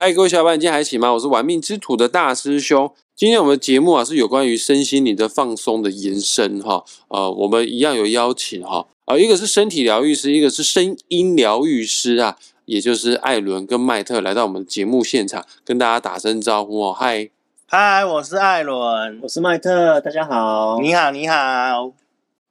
[0.00, 1.12] 嗨，各位小伙伴，今天还行吗？
[1.14, 2.94] 我是玩命之徒的大师兄。
[3.16, 6.84] 今天我们的节目啊是有关于身心灵的放松的延伸哈。
[7.08, 16.92] 呃，我们一样有邀请哈，啊，一个是身体疗愈师，一个是声音疗愈师啊，也就是艾伦跟麦特来到我们的节目现场，跟大家打声招呼哦。
[16.96, 17.30] 嗨，
[17.66, 20.78] 嗨，我是艾伦，我是麦特，大家好。
[20.80, 21.92] 你好，你好。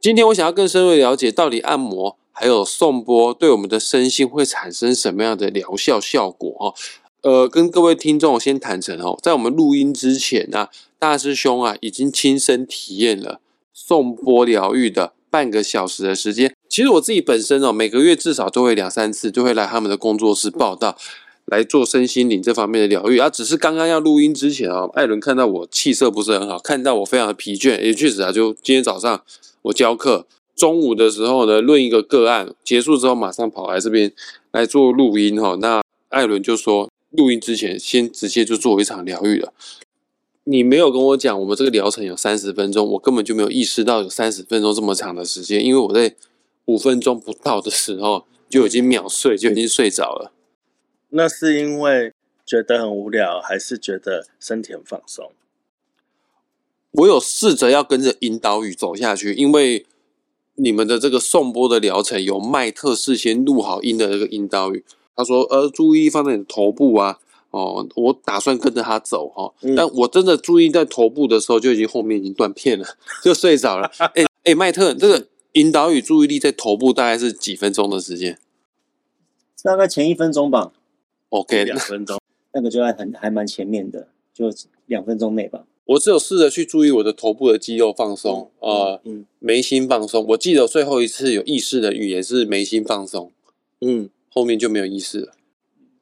[0.01, 6.73] 今天我想要更深入了解，到底按摩还有送波对我们的身心会产生什么样的疗效效果哈？
[7.27, 13.41] 呃，跟各位听众先坦诚哦，在我们录音之前呢，大师兄啊已经亲身体验了
[13.73, 16.55] 送波疗愈的半个小时的时间。
[16.69, 20.95] 其实我自己本身哦，每个月至少都会两三次，就会来他们的工作室报道，
[21.47, 23.17] 来做身心灵这方面的疗愈。
[23.17, 29.21] 啊，只是刚刚要录音之前啊，艾伦看到我气色不是很好，看到我非常的疲倦，也确实啊，就今天早上
[29.63, 30.25] 我教课，
[30.55, 34.13] 中午的时候呢，论一个个案结束之后，马上跑来这边
[34.53, 35.57] 来做录音哈。
[35.59, 36.87] 那艾伦就说。
[37.11, 39.53] 录音之前，先直接就做一场疗愈了。
[40.43, 46.15] 你没有跟我讲，我们这个疗程有三十分钟，我根本就没有意识到有三十分钟这么长的时间，因为我在
[46.65, 50.31] 五分钟不到的时候就已经秒睡，就已经睡着了。
[51.09, 52.13] 那是因为
[52.45, 55.31] 觉得很无聊，还是觉得身体很放松？
[56.91, 59.85] 我有试着要跟着引导语走下去，因为
[60.55, 64.85] 你们的这个送播的疗程有麦特事先录好音的这个引导语。
[65.17, 67.17] 他说：“呃，注意力放在你的头部啊，
[67.49, 72.85] 哦，我打算跟着他走哈，但我真的注意在头部的时候，就已经后面已经断片了，
[73.23, 73.91] 就睡着了。
[74.13, 78.37] 哎哎，麦特，这个引导与注意力在头部大概是几分钟的时间？
[79.63, 80.71] 大概前一分钟吧。
[81.29, 82.21] OK，两分钟，
[82.53, 84.45] 那个就在很还蛮前面的，就
[84.85, 85.65] 两分钟内吧。
[85.85, 89.01] 我只有试着去注意我的头部的肌肉放松，呃，
[89.39, 90.23] 眉心放松。
[90.29, 93.31] 我记得最后一次有意识的语言是眉心放松，
[93.81, 95.33] 嗯。”后面就没有意思了。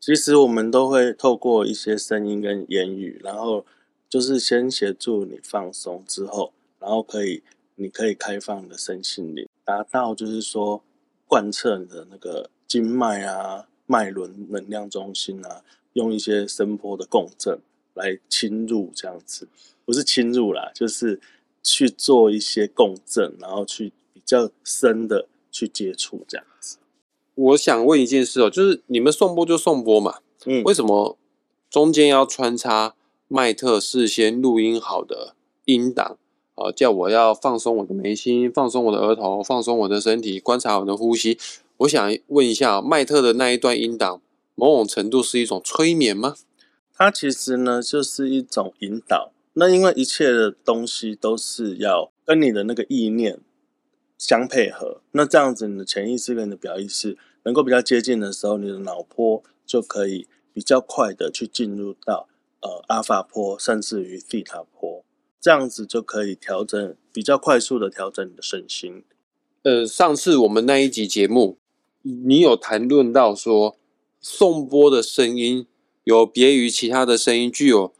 [0.02, 3.66] 其实我们都会透过一些声音跟言语，然后
[4.10, 7.42] 就是先协助你放松之后，然后可以
[7.76, 10.84] 你可以开放你的身心灵，达到就是说
[11.26, 15.64] 贯彻你的那个经脉啊、脉轮能量中心啊，
[15.94, 17.58] 用一些声波的共振
[17.94, 19.48] 来侵入这样子，
[19.86, 21.22] 不是侵入啦，就是
[21.64, 26.80] 去做一些共振，然后去比较深的去接触这样子。
[27.36, 31.18] 我想问一件事哦，就是你们送播就送播嘛，嗯，为什么
[31.70, 32.96] 中间要穿插
[33.28, 35.36] 麦特事先录音好的
[35.66, 36.18] 音档
[36.56, 36.72] 啊？
[36.72, 41.38] 叫我要放松我的眉心，放松我的额头，放松我的身体，观察我的呼吸。
[41.78, 44.22] 我想问一下，麦特的那一段音档，
[44.56, 46.36] 某种程度是一种催眠吗？
[46.96, 49.32] 它其实呢，就是一种引导。
[49.58, 53.40] 那因为一切的东西都是要跟你的那个意念。
[54.18, 62.30] 相配合，那这样子你的潜意识跟你的表意识能够比较接近的时候，你的脑波就可以比较快的去进入到
[62.62, 65.04] 呃阿法波，甚至于西塔波，
[65.42, 69.04] 这样子就可以调整比较快速的调整你的身心。
[69.64, 71.58] 呃，上次我们那一集节目，
[72.04, 73.78] 你有谈论到说，
[74.22, 75.68] 送波的声音
[76.06, 77.94] 有别于其他的声音，具有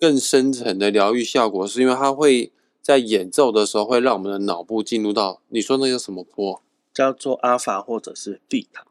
[0.00, 2.52] 更深层的疗愈效果，是因为它会。
[2.82, 6.60] 在演奏的时候，会让我们的脑部进入到你说那个什么波，
[6.92, 8.84] 叫做阿法或者是贝塔。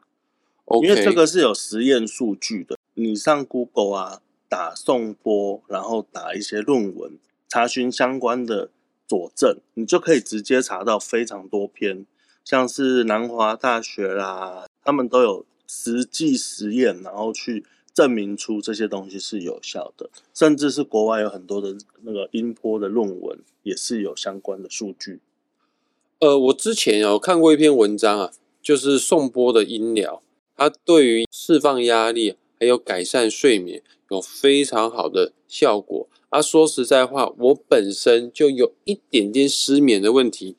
[0.82, 2.78] 因为这个是有实验数据的。
[2.94, 8.70] 你上 Google 啊，打送波，然后打一些论文，查询相关的
[9.06, 12.06] 佐证，你就可以直接查到非常多篇，
[12.42, 17.66] 像是南华大学啦，他们都有实际实验，然后去。
[17.94, 25.20] 证明出这些东西是有效的，甚至是国外有很多的那个音波的论文也是有相关的数据。
[26.20, 28.32] 呃，我之前有看过一篇文章啊，
[28.62, 30.22] 就是送波的音疗，
[30.56, 36.08] 它对于释放压力还有改善睡眠有非常好的效果。
[36.30, 40.56] 啊，说实在话，我本身就有一点点失眠的问题，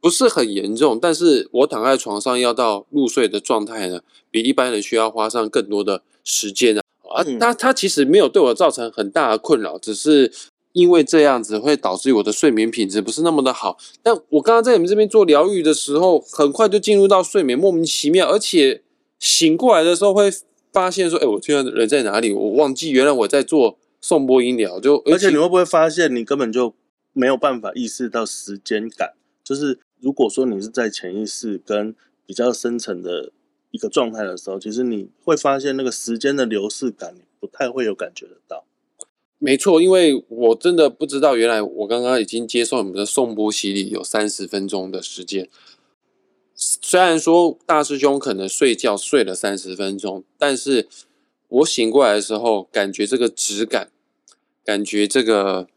[0.00, 6.02] 不是很严重，但是我躺在床上要到入睡的状态呢，比一般人需要花上更多的。
[6.28, 6.82] 时间啊，
[7.14, 10.30] 啊，它它其实没有对我造成很大的困扰，只是
[10.74, 13.78] 因为这样子会导致我的睡眠品质不是那么的好。
[14.02, 18.82] 但我刚刚在你们这边做疗愈的时候，很快就进入到睡眠，莫名其妙，而且
[19.18, 20.30] 醒过来的时候会
[20.70, 22.30] 发现说，哎，我现在人在哪里？
[22.30, 26.74] 我忘记原来我在做送波音疗，就而且你会不会发现你根本就
[27.14, 29.14] 没有办法意识到时间感？
[29.42, 31.96] 就是如果说你是在潜意识跟
[32.26, 33.32] 比较深层的。
[33.70, 38.64] 一个状态的时候，其实你会发现那个时间的流逝感，你不太会有感觉得到。
[39.38, 45.48] 没错，因为我真的不知道，原来我刚刚已经接受你们的送波洗礼有三十分钟的时间。
[46.54, 50.88] 虽然说大师兄可能睡觉睡了三十分钟，但是
[51.46, 53.92] 我醒过来的时候，感觉这个质感，
[54.64, 55.68] 感觉这个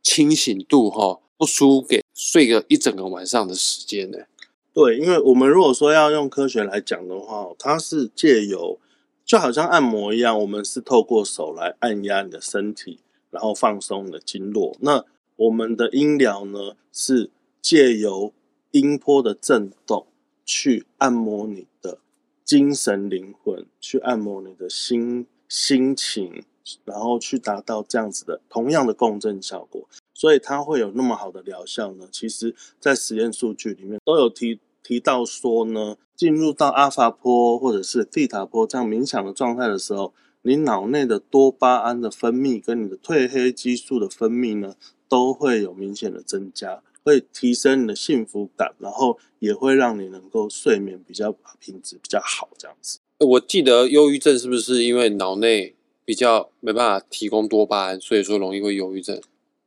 [0.00, 4.18] 清醒度哈，不输给睡个一整个晚上的时间呢。
[4.80, 8.78] 对，因为我们如果说要用科学来讲的话，它是借由
[9.24, 13.00] 就好像按摩一样，我们是透过手来按压你的身体，
[13.32, 14.76] 然后放松你的经络。
[14.78, 15.04] 那
[15.34, 17.28] 我们的音疗呢，是
[17.60, 18.32] 借由
[18.70, 20.06] 音波的震动
[20.44, 21.98] 去按摩你的
[22.44, 26.44] 精神灵魂，去按摩你的心心情，
[26.84, 29.88] 然后去达到这样子的同样的共振效果。
[30.14, 32.08] 所以它会有那么好的疗效呢？
[32.12, 34.60] 其实，在实验数据里面都有提。
[34.88, 44.76] 提到说呢，进入到阿法波或者是蒂塔波这样冥想的状态的时候，你脑内的多巴胺的分泌跟你的褪黑激素的分泌呢，
[45.06, 52.98] 都会有明显的增加，会提升你的幸福感，然后也会让你能够睡眠比较品质比较好这样子。
[53.18, 55.76] 我记得忧郁症是不是因为脑内
[56.06, 59.20] 比较没办法提供多巴胺，所以说容易会忧郁症？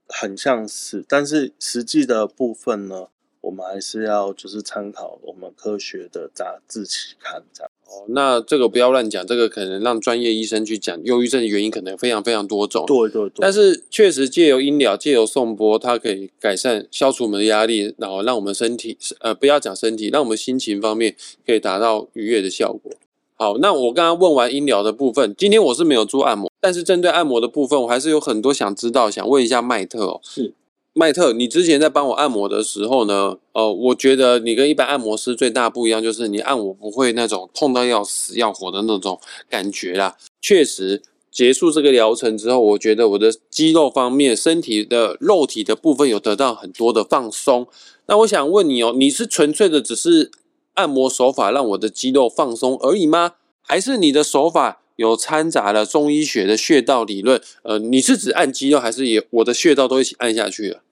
[0.08, 3.10] 很像是，但是实际的部分呢？
[3.42, 8.06] 我们还是要就是参考我们科学的杂志期刊这样哦。
[8.10, 11.04] 那这个不要乱讲，这个可能让专业医生去讲。
[11.04, 12.86] 忧郁症的原因可能非常非常多种。
[12.86, 13.34] 对对对。
[13.40, 21.16] 但是确实借由音疗、借由颂钵，它可以改善、消除我们的压力，然后让我们身体呃不要讲身体，让我们心情方面
[21.46, 22.92] 可以达到愉悦的效果。
[23.34, 30.20] 好，那我刚刚问完音疗的部分，今天我是没有做按摩，但是针对按摩的部分，我还是有很多想知道，想问一下麦特哦。
[30.24, 30.54] 是。
[30.94, 33.38] 麦特，你之前在帮我按摩的时候呢？
[33.54, 39.18] 呃，我觉得你跟一般按摩师最大不一样，就是你按我不会那种痛到要死要活的那种
[39.50, 40.18] 感觉啦。
[40.42, 41.02] 确实，
[41.32, 47.68] 结束这个疗程之后，我觉得我的肌肉方面、身体的肉体的部分有得到很多的放松。
[48.08, 50.30] 那我想问你哦，你是纯粹的只是
[50.74, 53.36] 按摩手法让我的肌肉放松而已吗？
[53.62, 54.81] 还是你的手法？
[55.02, 60.84] 有掺杂了中医学的穴道理论，呃，你是指按肌肉，还是也我的穴道都一起按下去了？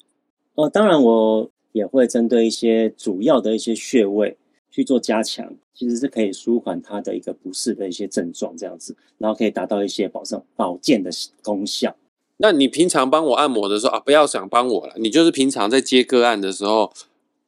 [0.56, 4.36] 哦，当然我也会针对一些主要的一些穴位
[4.72, 11.12] 去做加强，其实是可以舒缓它的一个不适的一些症状，这样子，然后可以达到一些保证保健的
[11.44, 11.96] 功效。
[12.38, 16.92] 那你平常帮我按摩的时候啊，不要想帮我了，你就是平常在接个案的时候，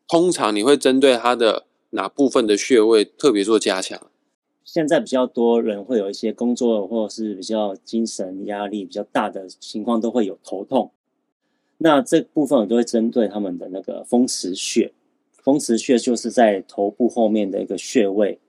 [0.08, 4.00] 通常你会针对他的哪部分的穴位特别做加强？
[4.64, 10.92] 现在比较多人会有一些工作或者是比较精神压力比较大的情况，都会有头痛。
[11.80, 14.94] 那这部分我都会针对他们的那个风池穴。
[15.42, 18.40] 风池穴就是在头部后面的一个穴位。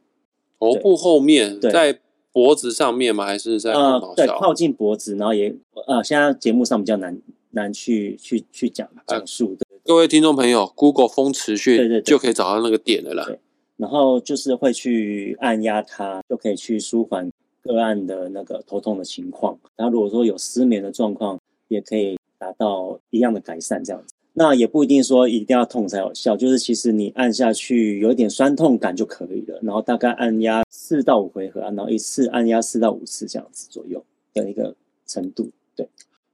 [0.61, 1.99] 头部后面，在
[2.31, 3.25] 脖子上面吗？
[3.25, 5.55] 还是在呃，对，靠近脖子，然后也
[5.87, 7.19] 呃，现在节目上比较难
[7.51, 9.57] 难去去去讲讲述。
[9.85, 13.39] 各位听众朋友，Google 风池穴，对对，就可以找到那个点的了。
[13.77, 17.31] 然后就是会去按压它，就可以去舒缓
[17.63, 19.59] 个案的那个头痛的情况。
[19.77, 21.39] 然后如果说有失眠的状况，
[21.69, 23.83] 也可以达到一样的改善。
[23.83, 29.59] 这样子，那也不一定说一定要痛才有效，就是其实你按下去有一点酸痛感就可以了。
[29.63, 34.05] 然后大概按压四到五回合，然后一次按压四到五次这样子左右
[34.35, 34.75] 的一个
[35.07, 35.51] 程度。
[35.75, 35.89] 对。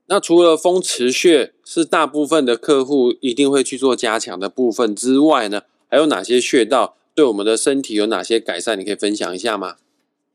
[0.06, 6.96] 那除了风池穴是大部分的客户一定会去做加强的部分之外呢，还有哪些穴道？
[7.18, 8.78] 对我们的身体有哪些改善？
[8.78, 9.78] 你可以分享一下吗？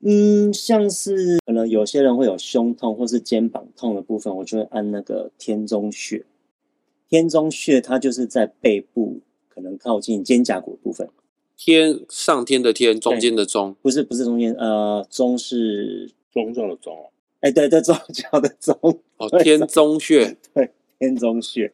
[0.01, 6.25] 嗯，像是可能有些人会有胸痛或是肩膀痛的部分，我就会按那个天中穴。
[7.07, 11.07] 天中穴它就是在背部，可能靠近肩胛骨部分。
[11.55, 17.11] 天上天的天，中间的中，不是不是中间，呃，中是中状的中哦。
[17.39, 18.77] 哎，对对，中焦的中。
[19.15, 21.71] 哦，天中穴，对，天中穴，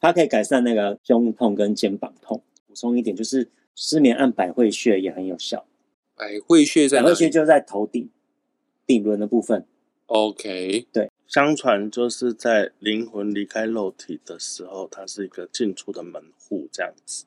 [0.00, 2.40] 它可以改善那个胸痛跟肩膀痛。
[2.68, 3.48] 补充一点就是。
[3.82, 5.64] 失眠按百会穴也很有效。
[6.14, 8.10] 百会穴在百会穴就在头顶
[8.86, 9.66] 顶轮的部分。
[10.04, 17.24] OK，对，相传就是在灵魂离开肉体的时候，它是一个进出的门户这样子。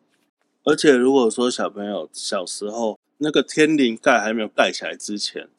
[0.64, 5.50] 而且如果说小朋友小时候那个天灵盖还没有盖起来之前，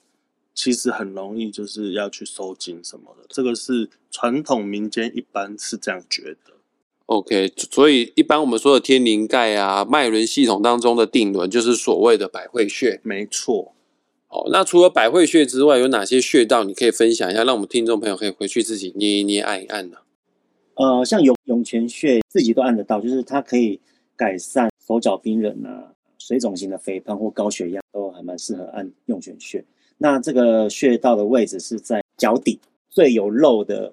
[0.54, 3.26] 其实很容易就是要去收紧什么的。
[3.28, 6.52] 这个是传统民间一般是这样觉得。
[7.06, 12.98] OK，所以一般我们说的天灵盖啊，脉轮系统当中的定轮就是所谓的百会穴。
[13.02, 13.74] 没错。
[14.26, 19.98] 好，那除了百会穴之外，有哪些穴道你可以分享一下，让我们听众朋友可以回去自己捏一捏、按一按呢？
[20.76, 23.78] 呃，像涌涌泉穴自己都按得到，就是它可以
[24.16, 29.62] 改善手脚冰冷啊、水肿型的肥胖或高血压，都还蛮适合按涌泉穴。
[29.98, 32.58] 那这个穴道的位置是在脚底
[32.88, 33.92] 最有肉的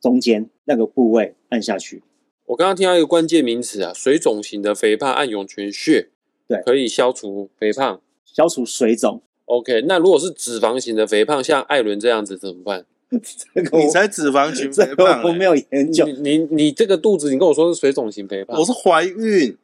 [0.00, 2.02] 中间那个部位按下去。
[2.46, 6.08] 我刚刚听到一个关键名词啊，水肿型的肥胖按涌泉穴，
[6.48, 9.22] 对，可以消除肥胖，消除水肿。
[9.46, 12.84] OK，那如果是脂肪型的肥胖，像艾伦这样子怎么办？
[13.10, 16.06] 你才脂肪型 肥胖，我没有研究。
[16.06, 19.56] 你你这个肚子，你跟我说是水肿型肥胖，我是怀孕。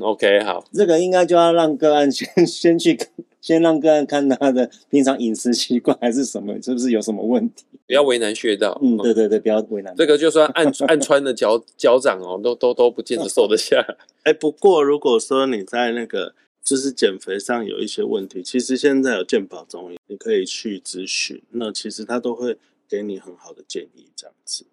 [0.00, 2.98] OK，好，这个应该就要让个案先先去
[3.44, 7.66] 先让个案看他的平常饮食习惯还是什么，是不是有什么问题？
[7.86, 8.80] 不要为难穴道。
[8.82, 9.94] 嗯，对对对，不要为难。
[9.94, 13.84] 这个就算按按穿的脚脚掌哦，都都都不见得瘦得下。
[14.24, 22.56] 哎，不过如果说你在那个就是减肥上有一些问题，其实现在有健保中医，你可以去咨询，那其实他都会
[22.88, 24.64] 给你很好的建议，这样子。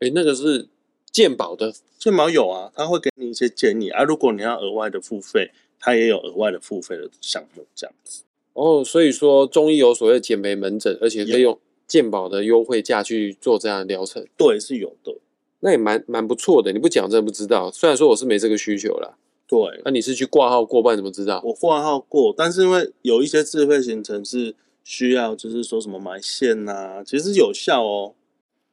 [0.00, 0.66] 哎，那个是。
[1.12, 4.02] 健保的健保有啊，他会给你一些建议啊。
[4.02, 8.22] 如果你要额外的付费，他也有额外的付费的项目这样子。
[8.52, 14.26] 哦，所以说中医有所谓减肥门诊，而且可以用健保的优惠价去做这样的疗程。
[14.36, 15.14] 对，是有的。
[15.60, 16.72] 那也蛮蛮不错的。
[16.72, 17.70] 你不讲真的不知道。
[17.70, 19.16] 虽然说我是没这个需求啦。
[19.46, 19.58] 对。
[19.84, 21.40] 那你是去挂号过，不然怎么知道？
[21.44, 24.54] 我挂号过，但是因为有一些自费行程是
[24.84, 28.14] 需要，就是说什么埋线呐，其实有效哦。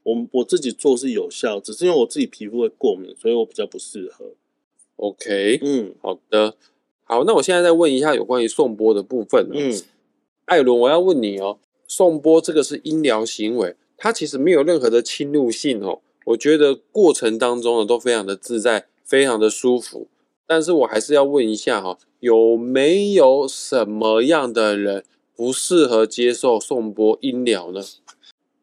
[0.04, 4.34] 我我自己做是有效，只是因为我自己皮肤会过敏，所以我比较不适合。
[4.98, 6.56] OK，嗯，好的，
[7.14, 9.48] 好，那我现在再问一下有关于送波的部分。
[9.54, 9.72] 嗯，
[10.46, 16.00] 艾伦，我要问你哦，送波这个是医疗行为，它其实没有任何的侵入性哦。
[16.26, 20.08] 我觉得过程当中呢都非常的自在，非常的舒服。
[20.48, 25.04] 但是我还是要问一下哈，有没有什么样的人
[25.36, 27.80] 不适合接受送波医疗呢？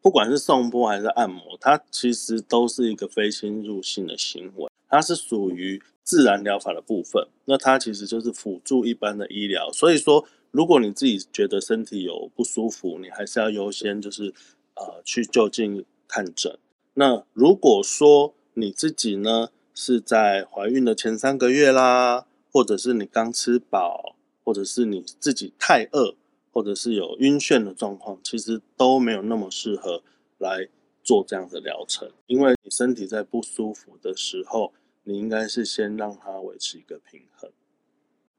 [0.01, 7.27] 不管是送波还是按摩，它其实都是一个非侵入性的行为，它是属于自然疗法的部分。
[7.45, 9.71] 那它其实就是辅助一般的医疗。
[9.71, 14.33] 所以说，如果你自己觉得身体有不舒服，你还是要优先就是
[14.75, 16.57] 呃去就近看诊。
[16.95, 26.15] 那如果说你自己呢是在怀孕的前三个月啦，或者是你刚吃饱，或者是你自己太饿。
[26.51, 30.03] 或者是有晕眩的状况，其实都没有那么适合
[30.37, 30.67] 来
[31.03, 34.71] 做这样的疗程，因为你身体在不舒服的时候，
[35.03, 37.49] 你应该是先让它维持一个平衡。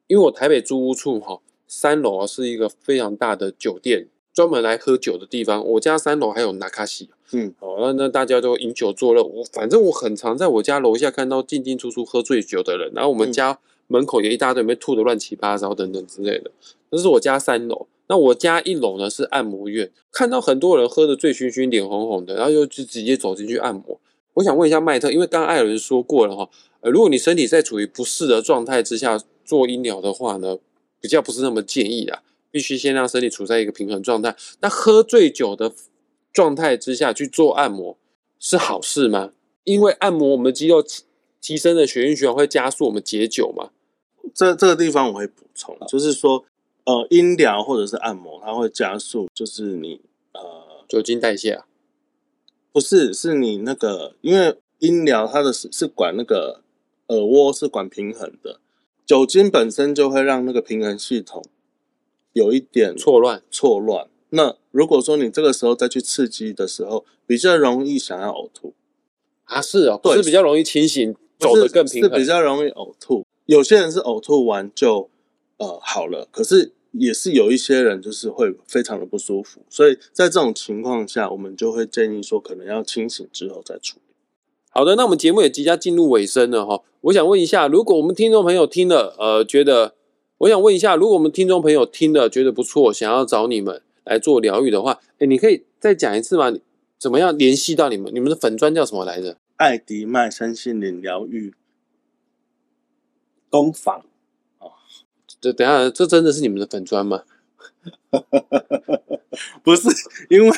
[0.06, 5.66] 因为我台北租屋处哈，三楼啊是一个非常大的酒店，专门来喝酒的地方。
[5.66, 16.50] 我家三楼还有纳卡西，嗯，哦，那那大家都饮酒作乐，我反正我很常在我家楼下看到进进出出喝醉酒的人，然后我们家门口也一大堆被吐的乱七八糟等等之类的。
[16.90, 17.86] 那是我家三楼。
[18.12, 23.98] 那我家一楼呢是按摩院，看到很多人喝的醉醺醺、脸红红的，然后又就直接走进去按摩。
[24.34, 26.50] 我想问一下麦特，因为刚刚艾伦说过了哈，
[26.82, 30.58] 呃，如果你身体在处于不适的状态之下做医疗的话呢，
[31.00, 34.36] 比较不是那么建议的，必须先让身体处在一个平衡状态。
[34.60, 35.72] 那喝醉酒的
[36.34, 37.96] 状态之下去做按摩
[38.38, 39.32] 是好事吗？
[39.64, 40.84] 因为按摩我们的肌肉
[41.40, 43.70] 提升的血液循环会加速我们解酒嘛？
[44.34, 46.44] 这这个地方我会补充，就是说。
[46.84, 50.00] 呃，音疗或者是按摩，它会加速，就是你
[50.32, 51.66] 呃酒精代谢啊？
[52.72, 56.62] 不是，是你那个，因为音疗它的是是管那个
[57.06, 58.58] 耳蜗是管平衡的，
[59.06, 61.44] 酒精本身就会让那个平衡系统
[62.32, 64.08] 有一点错乱错乱。
[64.30, 68.74] 那如果说你这个时候再去刺激的时候，比较容易想要呕吐
[69.44, 69.62] 啊？
[69.62, 73.24] 是哦，对，是比较容易清醒，走得更平衡，是比较容易呕吐。
[73.46, 75.08] 有些人是呕吐完就。
[75.62, 84.14] 呃，好了，可是也是有一些人就是会非常的不舒服，所以在这种情况下，我们就会建议说，可能要清醒之后再处理。
[84.70, 89.94] 好的，那我们节目也即将进入尾声了哈，我想问一下，如果我们听众朋友听了，呃，觉得，
[90.38, 96.52] 我想问一下，如果我们听众朋友听了觉得不错，想要找你们来做疗愈的话，哎，你可以再讲一次吗？
[96.98, 98.12] 怎么样联系到你们？
[98.12, 99.36] 你们的粉砖叫什么来着？
[99.56, 101.54] 艾迪麦身心灵疗愈
[103.48, 104.04] 工坊。
[105.42, 107.24] 这等下，这真的是你们的粉砖吗？
[109.64, 109.88] 不是，
[110.30, 110.56] 因为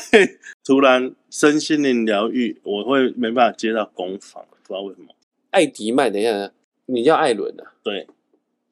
[0.63, 5.09] 突然身心灵疗愈，我会没办法接到工坊，不知道为什么。
[5.51, 6.53] 艾迪麦，等一下，
[6.87, 7.73] 你叫艾伦啊？
[7.83, 8.07] 对，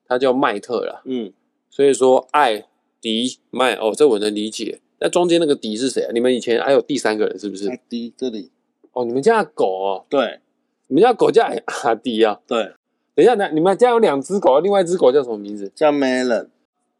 [0.06, 1.00] 他叫麦特啦。
[1.06, 1.32] 嗯，
[1.70, 2.66] 所以说艾
[3.00, 4.80] 迪麦，哦，这我能理解。
[4.98, 6.10] 那中间那个迪是谁啊？
[6.12, 7.68] 你们以前还有第三个人是不是？
[7.70, 8.50] 阿迪这里。
[8.92, 10.04] 哦，你们家狗哦？
[10.10, 10.40] 对，
[10.88, 11.42] 你们家狗叫
[11.84, 12.38] 阿迪啊？
[12.46, 12.74] 对。
[13.14, 15.70] 等一下，那你们家有两只狗，另外一只狗叫什么名字？
[15.74, 16.48] 叫 Melon。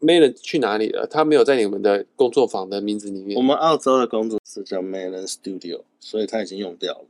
[0.01, 1.07] Melon 去哪里了？
[1.07, 3.37] 他没有在你们的工作坊的名字里面。
[3.37, 7.05] 我们澳洲的工作室叫 Melon Studio，所以它已经用掉了。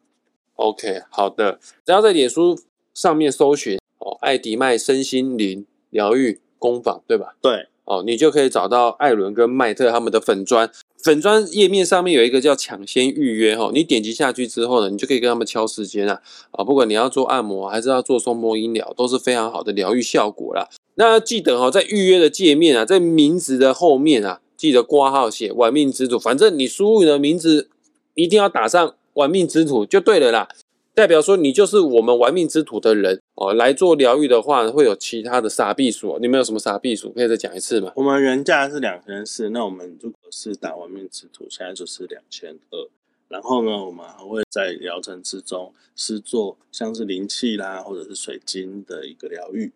[0.57, 1.59] OK，好的。
[1.85, 2.59] 只要在脸书
[2.93, 7.35] 上面搜寻哦，艾迪麦身心灵疗愈工坊，对吧？
[7.41, 7.69] 对。
[7.85, 10.71] 哦，你就可以找到艾伦跟麦特他们的粉砖。
[11.03, 16.21] 粉砖页面上面有一个叫抢先预约哈，你点击下去之后呢，你就可以跟他们敲时间啊
[16.53, 20.69] 啊，不管你要做按摩还是要做松波音疗，都是非常好的疗愈效果啦。
[20.95, 27.69] 那记得哈，在预约的界面啊，在名字的后面啊，记得挂号写“玩命之徒”，反正你输入你的名字
[28.15, 30.49] 一定要打上“玩命之徒”就对了啦。
[30.95, 36.19] 代表说你就是我们玩命之徒的人哦，来做疗愈的话，会有其他的傻避暑。
[36.21, 37.11] 你们有什么傻避暑？
[37.13, 37.93] 可以再讲一次吗？
[37.97, 42.89] 我们原价是两千四，那我们如果是打玩命之徒，现在就是两千二。
[43.29, 49.73] 然后呢，我们还会在疗程之中是做像是灵气啦，或者是水晶的一个疗愈。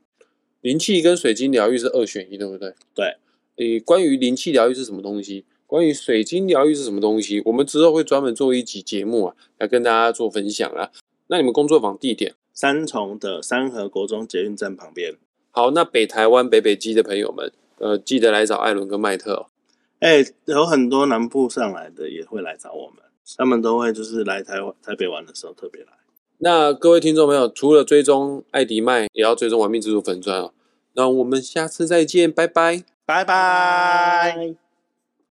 [0.60, 2.74] 灵气跟水晶疗愈是二选一，对不对？
[2.94, 3.16] 对。
[3.56, 5.46] 诶，关于灵气疗愈是什么东西？
[5.66, 7.40] 关于水晶疗愈是什么东西？
[7.46, 10.90] 我们之后会专门做一集节目啊，来跟大家做分享啊。
[11.28, 12.34] 那你们工作坊地点？
[12.52, 15.16] 三重的三河国中捷运站旁边。
[15.50, 19.46] 好，那北台湾北北基的朋友们，呃，记得来找艾伦跟麦特哦。
[20.00, 22.96] 哎，有很多南部上来的也会来找我们。
[23.36, 25.88] 他们都会就是来台湾台北玩的时候特别来。
[26.38, 30.52] 那各位听众朋友，除了追踪艾迪麦，也要追踪玩命之主粉钻哦。
[30.94, 34.65] 那我们下次再见，拜拜，拜拜。